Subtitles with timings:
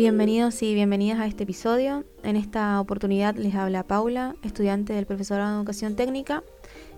[0.00, 2.06] Bienvenidos y bienvenidas a este episodio.
[2.22, 6.42] En esta oportunidad les habla Paula, estudiante del profesorado de Educación Técnica,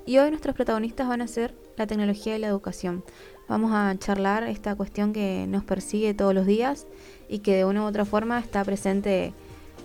[0.06, 3.02] y hoy nuestros protagonistas van a ser la tecnología y la educación.
[3.48, 6.86] Vamos a charlar esta cuestión que nos persigue todos los días
[7.28, 9.34] y que de una u otra forma está presente en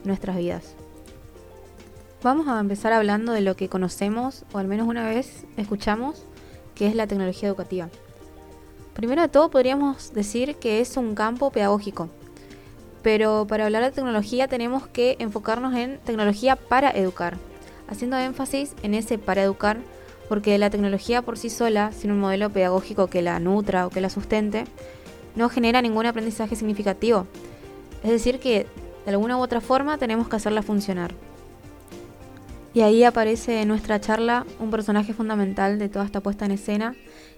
[0.04, 0.75] nuestras vidas.
[2.21, 6.23] Vamos a empezar hablando de lo que conocemos, o al menos una vez escuchamos,
[6.75, 7.89] que es la tecnología educativa.
[8.93, 12.09] Primero de todo podríamos decir que es un campo pedagógico,
[13.02, 17.38] pero para hablar de tecnología tenemos que enfocarnos en tecnología para educar,
[17.88, 19.78] haciendo énfasis en ese para educar,
[20.30, 24.02] porque la tecnología por sí sola, sin un modelo pedagógico que la nutra o que
[24.02, 24.66] la sustente,
[25.36, 27.28] no genera ningún aprendizaje significativo.
[28.04, 28.66] Es decir, que
[29.06, 31.14] de alguna u otra forma tenemos que hacerla funcionar.
[32.73, 36.95] Y ahí aparece en nuestra charla un personaje fundamental de toda esta puesta en escena,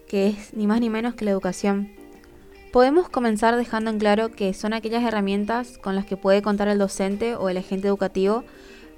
[0.08, 1.99] que es ni más ni menos que la educación.
[2.72, 6.78] Podemos comenzar dejando en claro que son aquellas herramientas con las que puede contar el
[6.78, 8.44] docente o el agente educativo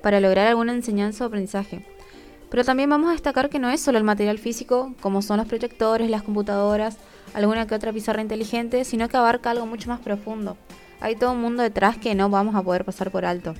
[0.01, 1.85] para lograr alguna enseñanza o aprendizaje.
[2.49, 5.47] Pero también vamos a destacar que no es solo el material físico, como son los
[5.47, 6.97] proyectores, las computadoras,
[7.33, 10.57] alguna que otra pizarra inteligente, sino que abarca algo mucho más profundo.
[10.99, 13.53] Hay todo un mundo detrás que no vamos a poder pasar por alto.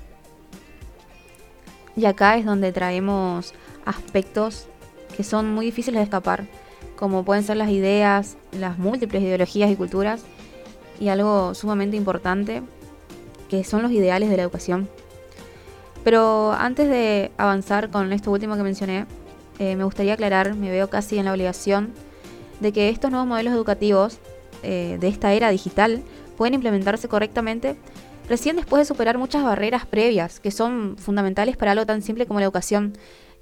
[1.96, 3.54] Y acá es donde traemos
[3.86, 4.68] aspectos
[5.16, 6.48] que son muy difíciles de escapar
[7.02, 10.22] como pueden ser las ideas, las múltiples ideologías y culturas,
[11.00, 12.62] y algo sumamente importante,
[13.50, 14.88] que son los ideales de la educación.
[16.04, 19.08] Pero antes de avanzar con esto último que mencioné,
[19.58, 21.92] eh, me gustaría aclarar, me veo casi en la obligación,
[22.60, 24.20] de que estos nuevos modelos educativos
[24.62, 26.04] eh, de esta era digital
[26.38, 27.78] pueden implementarse correctamente
[28.30, 32.40] recién después de superar muchas barreras previas que son fundamentales para algo tan simple como
[32.40, 32.94] la educación,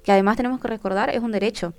[0.02, 1.74] que además tenemos que recordar es un derecho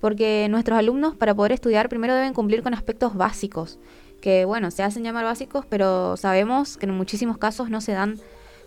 [0.00, 3.78] porque nuestros alumnos para poder estudiar primero deben cumplir con aspectos básicos,
[4.20, 8.18] que bueno, se hacen llamar básicos, pero sabemos que en muchísimos casos no se dan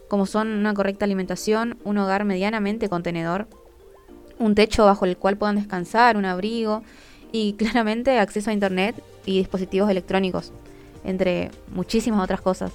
[0.08, 3.48] como son una correcta alimentación, un hogar medianamente contenedor,
[4.38, 6.84] un techo bajo el cual puedan descansar, un abrigo
[7.32, 10.52] y claramente acceso a internet y dispositivos electrónicos,
[11.04, 12.72] entre muchísimas otras cosas.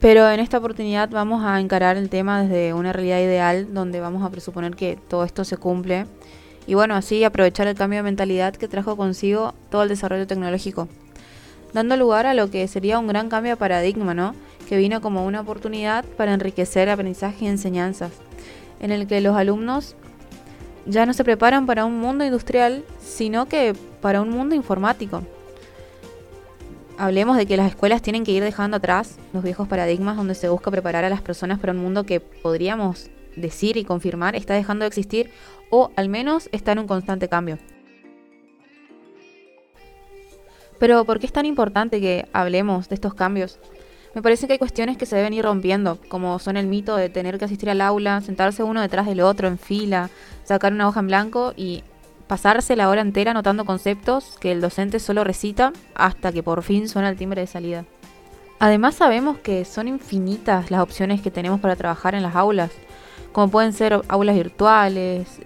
[0.00, 4.22] Pero en esta oportunidad vamos a encarar el tema desde una realidad ideal donde vamos
[4.22, 6.06] a presuponer que todo esto se cumple
[6.68, 10.86] y bueno, así aprovechar el cambio de mentalidad que trajo consigo todo el desarrollo tecnológico,
[11.72, 14.34] dando lugar a lo que sería un gran cambio de paradigma, ¿no?
[14.68, 18.12] Que vino como una oportunidad para enriquecer aprendizaje y enseñanzas,
[18.80, 19.96] en el que los alumnos
[20.84, 25.22] ya no se preparan para un mundo industrial, sino que para un mundo informático.
[26.98, 30.50] Hablemos de que las escuelas tienen que ir dejando atrás los viejos paradigmas donde se
[30.50, 34.82] busca preparar a las personas para un mundo que podríamos decir y confirmar está dejando
[34.82, 35.30] de existir
[35.70, 37.58] o al menos está en un constante cambio.
[40.78, 43.58] Pero ¿por qué es tan importante que hablemos de estos cambios?
[44.14, 47.08] Me parece que hay cuestiones que se deben ir rompiendo, como son el mito de
[47.08, 50.10] tener que asistir al aula, sentarse uno detrás del otro en fila,
[50.44, 51.82] sacar una hoja en blanco y
[52.26, 56.88] pasarse la hora entera anotando conceptos que el docente solo recita hasta que por fin
[56.88, 57.84] suena el timbre de salida.
[58.60, 62.70] Además sabemos que son infinitas las opciones que tenemos para trabajar en las aulas,
[63.32, 65.40] como pueden ser aulas virtuales,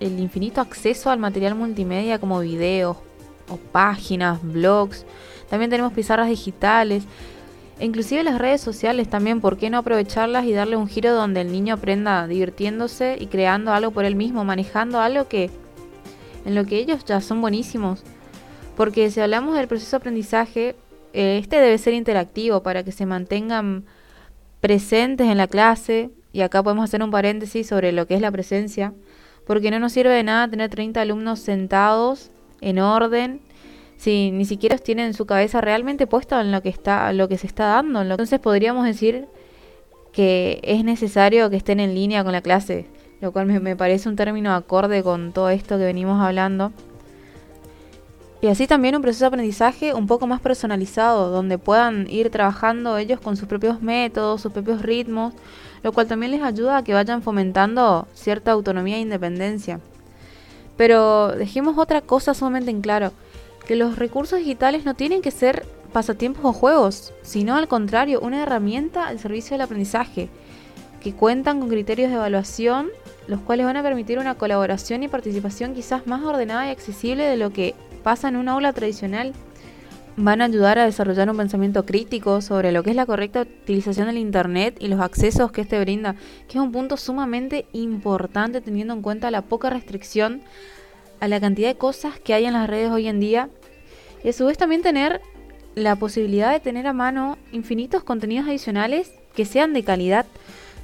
[0.00, 2.96] el infinito acceso al material multimedia como videos
[3.48, 5.04] o páginas, blogs.
[5.48, 7.04] También tenemos pizarras digitales.
[7.78, 11.42] E inclusive las redes sociales también, ¿por qué no aprovecharlas y darle un giro donde
[11.42, 15.50] el niño aprenda divirtiéndose y creando algo por él mismo, manejando algo que
[16.44, 18.02] en lo que ellos ya son buenísimos?
[18.76, 20.76] Porque si hablamos del proceso de aprendizaje,
[21.12, 23.84] eh, este debe ser interactivo para que se mantengan
[24.60, 26.10] presentes en la clase.
[26.32, 28.94] Y acá podemos hacer un paréntesis sobre lo que es la presencia
[29.50, 32.30] porque no nos sirve de nada tener 30 alumnos sentados
[32.60, 33.40] en orden
[33.96, 37.48] si ni siquiera tienen su cabeza realmente puesta en lo que está lo que se
[37.48, 38.00] está dando.
[38.00, 39.26] Entonces podríamos decir
[40.12, 42.86] que es necesario que estén en línea con la clase,
[43.20, 46.70] lo cual me, me parece un término acorde con todo esto que venimos hablando.
[48.42, 52.96] Y así también un proceso de aprendizaje un poco más personalizado, donde puedan ir trabajando
[52.96, 55.34] ellos con sus propios métodos, sus propios ritmos,
[55.82, 59.78] lo cual también les ayuda a que vayan fomentando cierta autonomía e independencia.
[60.78, 63.12] Pero dejemos otra cosa sumamente en claro,
[63.66, 68.42] que los recursos digitales no tienen que ser pasatiempos o juegos, sino al contrario, una
[68.42, 70.30] herramienta al servicio del aprendizaje,
[71.02, 72.88] que cuentan con criterios de evaluación,
[73.26, 77.36] los cuales van a permitir una colaboración y participación quizás más ordenada y accesible de
[77.36, 79.32] lo que pasa en una aula tradicional
[80.16, 84.06] van a ayudar a desarrollar un pensamiento crítico sobre lo que es la correcta utilización
[84.06, 86.16] del Internet y los accesos que éste brinda,
[86.48, 90.42] que es un punto sumamente importante teniendo en cuenta la poca restricción
[91.20, 93.48] a la cantidad de cosas que hay en las redes hoy en día.
[94.24, 95.20] Y a su vez también tener
[95.74, 100.26] la posibilidad de tener a mano infinitos contenidos adicionales que sean de calidad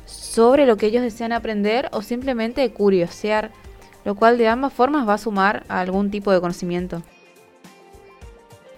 [0.07, 3.51] sobre lo que ellos desean aprender o simplemente curiosear,
[4.07, 7.03] lo cual de ambas formas va a sumar a algún tipo de conocimiento.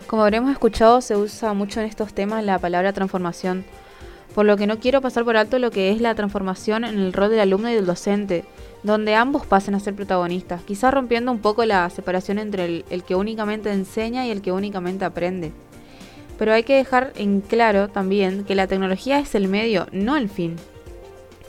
[0.07, 3.67] Como habremos escuchado, se usa mucho en estos temas la palabra transformación,
[4.35, 7.13] por lo que no quiero pasar por alto lo que es la transformación en el
[7.13, 8.47] rol del alumno y del docente,
[8.83, 13.03] donde ambos pasen a ser protagonistas, quizás rompiendo un poco la separación entre el, el,
[13.03, 15.53] que únicamente enseña y el que únicamente aprende.
[16.39, 20.31] Pero hay que dejar en claro también que la tecnología es el medio, no el
[20.31, 20.57] fin.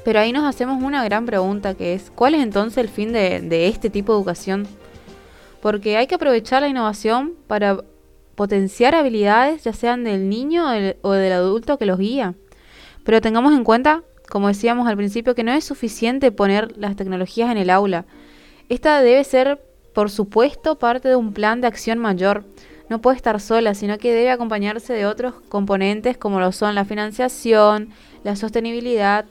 [0.04, 3.68] Pero ahí nos hacemos una gran pregunta que es, ¿cuál es entonces el fin de,
[3.68, 4.68] este tipo de educación?
[5.62, 7.84] Porque hay que aprovechar la innovación para
[8.36, 10.66] potenciar habilidades, ya sean del niño
[11.02, 12.36] o del adulto que los guía.
[13.04, 17.52] Pero tengamos en cuenta, como decíamos al principio, que no es suficiente poner las tecnologías
[17.52, 18.06] en el aula.
[18.70, 19.62] Esta debe ser,
[19.94, 22.46] por supuesto, parte de un plan de acción mayor.
[22.90, 26.86] No puede estar sola, sino que debe acompañarse de otros componentes como lo son la
[26.86, 27.90] financiación,
[28.24, 29.26] la sostenibilidad,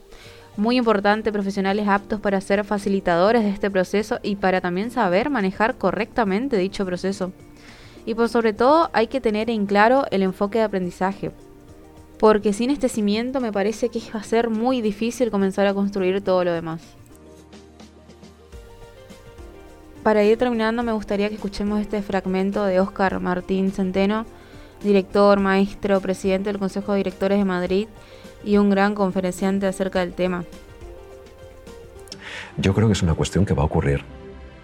[0.59, 5.77] muy importante, profesionales aptos para ser facilitadores de este proceso y para también saber manejar
[5.77, 7.31] correctamente dicho proceso.
[8.05, 11.31] Y por sobre todo hay que tener en claro el enfoque de aprendizaje,
[12.19, 16.23] porque sin este cimiento me parece que va a ser muy difícil comenzar a construir
[16.23, 16.83] todo lo demás.
[20.03, 24.27] Para ir terminando me gustaría que escuchemos este fragmento de Óscar Martín Centeno,
[24.83, 27.89] director, maestro, presidente del Consejo de Directores de Madrid
[28.45, 30.45] y un gran conferenciante acerca del tema.
[32.57, 34.05] Yo creo que es una cuestión que va a ocurrir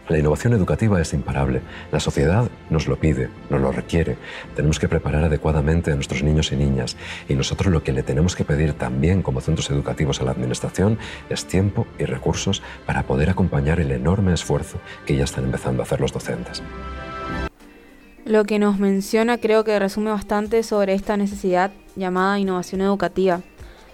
[0.09, 1.63] la innovación educativa es imparable.
[1.91, 4.19] La sociedad nos lo pide, nos lo requiere.
[4.55, 6.97] Tenemos que preparar adecuadamente a nuestros niños y niñas.
[7.27, 10.99] Y nosotros lo que le tenemos que pedir también como centros educativos a la Administración
[11.31, 15.87] es tiempo y recursos para poder acompañar el enorme esfuerzo que ya están empezando a
[15.87, 16.63] hacer los docentes.
[18.27, 23.41] Lo que nos menciona creo que resume bastante sobre esta necesidad llamada innovación educativa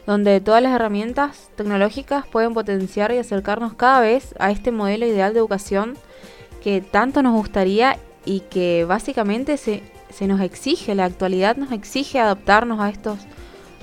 [0.06, 5.32] donde todas las herramientas tecnológicas pueden potenciar y acercarnos cada vez a este modelo ideal
[5.32, 5.96] de educación
[6.62, 12.18] que tanto nos gustaría y que básicamente se, se nos exige, la actualidad nos exige
[12.18, 13.18] adaptarnos a estos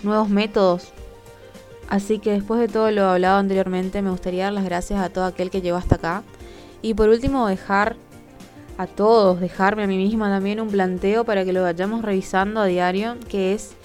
[0.04, 0.94] nuevos métodos.
[1.90, 5.26] Así que después de todo lo hablado anteriormente, me gustaría dar las gracias a todo
[5.26, 6.24] aquel que llegó hasta acá.
[6.82, 7.96] Y por último, dejar
[8.78, 12.66] a todos, dejarme a mí misma también un planteo para que lo vayamos revisando a
[12.66, 13.77] diario, que es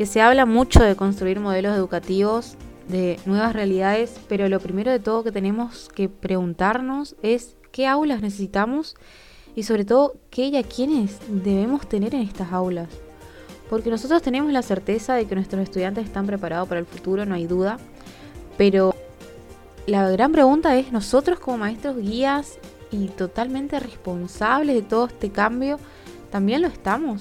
[0.00, 2.54] que se habla mucho de construir modelos educativos,
[2.88, 8.22] de nuevas realidades, pero lo primero de todo que tenemos que preguntarnos es qué aulas
[8.22, 8.96] necesitamos
[9.54, 12.88] y sobre todo qué y a quiénes debemos tener en estas aulas.
[13.68, 17.34] Porque nosotros tenemos la certeza de que nuestros estudiantes están preparados para el futuro, no
[17.34, 17.76] hay duda,
[18.56, 18.94] pero
[19.84, 22.58] la gran pregunta es, nosotros como maestros guías
[22.90, 25.78] y totalmente responsables de todo este cambio,
[26.30, 27.20] ¿también lo estamos?